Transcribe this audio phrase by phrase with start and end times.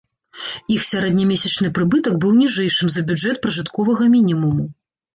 [0.75, 4.71] Іх сярэднемесячны прыбытак быў ніжэйшым за бюджэт пражытковага мінімуму.